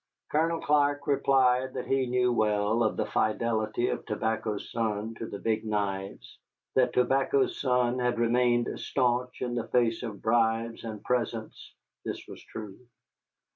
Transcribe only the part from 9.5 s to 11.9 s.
the face of bribes and presents